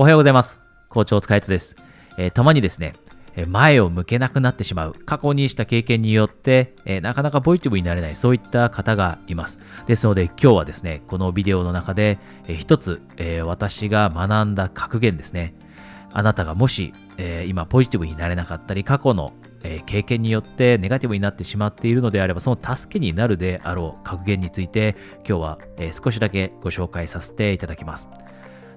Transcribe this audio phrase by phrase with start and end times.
[0.00, 0.58] おはようございます。
[0.88, 1.76] 校長塚トです。
[2.16, 2.94] えー、たまにですね、
[3.46, 9.58] 前を向けなくなってしまう、過去にした経験によって、えー、なかなかポジティブになれない、そういった方がいます。
[9.86, 12.18] ですので、今日はですね、このビデオの中で、
[12.48, 15.54] えー、一つ、えー、私が学んだ格言ですね。
[16.14, 24.96] あなたがもし、え今ポジティブになれなかったり、過去の、え経験によってネガティブになってしまっているのであれば、その助けになるであろう格言について、
[25.28, 28.08] 今日は、え少しだけご紹介させていただきます。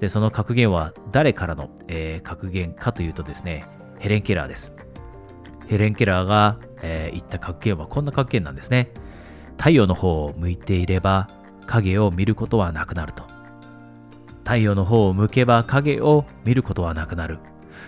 [0.00, 3.66] で、その格言は誰からの、え格言かというとですね、
[3.98, 4.72] ヘレン・ケラーです。
[5.68, 8.90] ヘレン・ケラーが、えー、言った格言はこんな格言なんですね。
[9.56, 11.28] 太陽の方を向いていれば
[11.66, 13.24] 影を見ることはなくなると。
[14.44, 17.38] 太陽の方を向けば影を見ることはなくなる。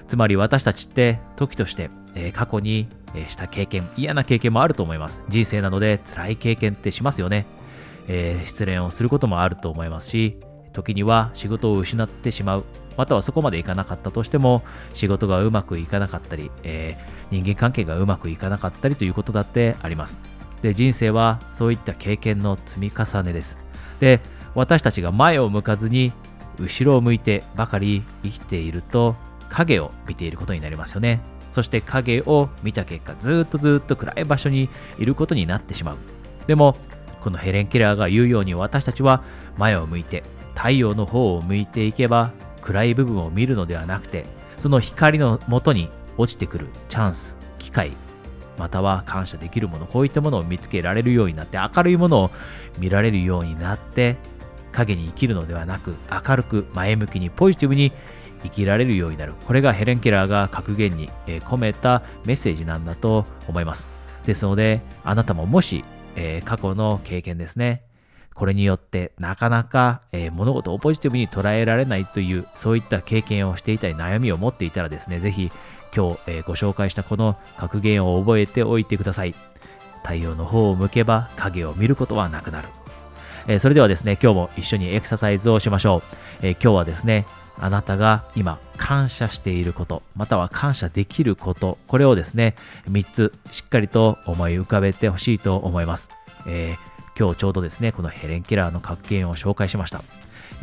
[0.09, 5.23] つまり私たちって時として、えー、過去に、え、した経験、嫌な経験もあると思います。
[5.29, 7.47] 人生なので辛い経験ってしますよね。
[8.09, 10.39] えー、失恋をすることもあると思いますし、
[10.73, 12.65] 時には仕事を失ってしまう。
[12.97, 14.63] またはそこまでいかなかったとしても
[14.93, 20.19] 仕事がうまくいかなかったり、えー、人間関係がうまくいかなかったりということだってあります。
[20.63, 23.59] で人生はそういった経験の積み重ねです。
[24.01, 24.21] で
[24.55, 26.13] 私たちが前を向かずに
[26.59, 29.17] 後ろを向いてばかり生きていると
[29.49, 31.21] 影を見ていることになりますよね。
[31.51, 34.69] そして影を見た結果ずっとずっと暗い場所に
[34.99, 35.97] いることになってしまう。
[36.47, 36.77] でも
[37.21, 39.23] このヘレン・ケラーが言うように私たちは
[39.57, 40.23] 前を向いて
[40.61, 44.27] 太陽の方を向いていけば暗い部分を見るのではなくて
[44.59, 47.37] その光のもとに落ちてくるチャンス。
[47.59, 47.93] 機会
[48.59, 52.31] または感謝できるものこういったものを見つけられるようになって明るいものを
[52.79, 54.17] 見られるようになって
[54.73, 57.93] 影に生きるのではなく明るく前向きにポジティブに
[58.43, 63.89] 生きられるようになるこれがヘレン・ケラーが格言に込めたメッセージなんだと思います。
[64.25, 65.85] ですのであなたももし、
[66.17, 67.90] え過去の経験ですね。
[68.41, 75.53] これによってなかなか、えー、物事をポジティブに捉えられないという、そういった経験をしていたり悩みを持っていたらですね、ぜひ
[75.95, 79.35] 今日、えー、ご紹介したこの格言を覚えておいてください。
[80.03, 82.69] 太陽の方を向けば影を見ることはなくなる。
[83.47, 86.03] えー、それではですね、今日も一緒にエクササイズをしましょう。
[86.41, 87.27] え今日はですね、
[87.59, 92.55] あなたが今感謝していること、または感謝できること、これをですね、
[92.91, 96.09] 3つしっかりと思い浮かべてほしいと思います。
[96.47, 96.90] えー
[97.21, 100.03] 今日ちょうどですね、このヘレン・ケラーの格言を紹介しました。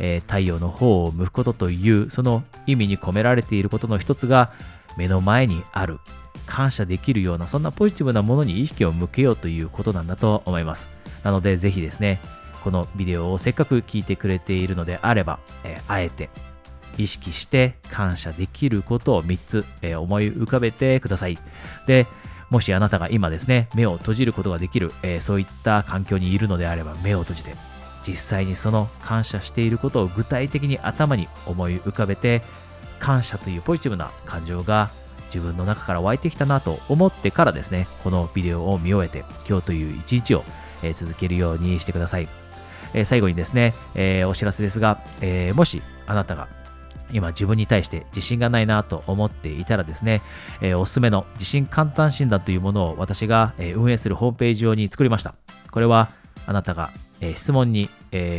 [0.00, 4.50] えー、太陽の方を向くことという、その意味に込められていることの一つが、
[4.96, 6.00] 目の前にある、
[6.46, 10.88] 感謝できるような、そんなポジティブなものに意識を向けようということなんだと思います。
[11.22, 12.18] なので、ぜひですね、
[12.64, 16.28] このビデオをせっかく聞いてくれているのであれば、えー、あえて
[16.96, 21.38] 意識して感謝できることを3つ、えー、思い浮かべてください。
[21.86, 22.08] で、
[22.50, 27.54] もしあなたが今ですね、目を閉じることができる、えー、そういった環境にいるのであれば目を閉じて、
[28.06, 32.42] 実際にその感謝していることを具体的に頭に思い浮かべて、
[32.98, 34.90] 感謝というポジティブな感情が
[35.26, 40.44] 自分の中から湧いてきたなと思ってからですね、このビデオを見終えて、今日という一日を、
[40.82, 42.28] えー、続けるようにしてください。
[42.94, 46.48] えー、最後にですね、えー、お知らせですが、えもしあなたが
[47.12, 50.22] 今自分に対して自信がないなと思っていたらですね、
[50.60, 55.34] えー、おすすめの自信簡単診断というものを私が、運営するホームページ上に作りました。
[55.70, 56.08] これは
[56.46, 56.90] あなたが、
[57.34, 57.90] 質問に、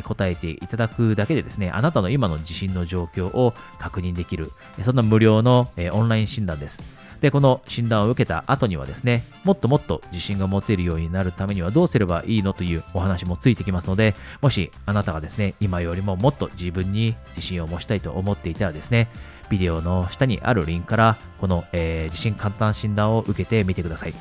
[0.04, 4.50] 答えていただくだけでですね、あなたの今の自信の状況を確認できる、
[4.82, 7.09] そんな無料の、オンライン診断です。
[7.22, 19.10] で、この診断を受けた後にはですね、もっともっと自信が持てるようになるためにはどうすればいいのというお話もついてきますので、もしあなたがですね、今よりももっと自分に自信を持ちたいと思っていたらですね、
[19.50, 24.14] ビデオの下にあるリンクから、この、えー、自信簡単診断を受けてみてください。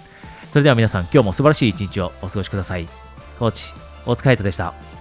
[0.51, 2.89] それでは皆さん、今日も素晴らしい一日をお過ごしください。
[3.39, 3.73] コーチ、
[4.07, 4.98] お疲れ様でした。